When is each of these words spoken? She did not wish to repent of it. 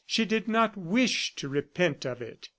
She 0.07 0.25
did 0.25 0.47
not 0.47 0.75
wish 0.75 1.35
to 1.35 1.47
repent 1.47 2.05
of 2.07 2.23
it. 2.23 2.49